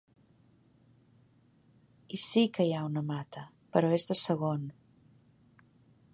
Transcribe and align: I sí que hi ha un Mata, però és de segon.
I 2.19 2.21
sí 2.29 2.43
que 2.57 2.67
hi 2.69 2.73
ha 2.79 2.81
un 2.89 2.99
Mata, 3.13 3.45
però 3.77 3.95
és 4.01 4.09
de 4.15 4.21
segon. 4.27 4.69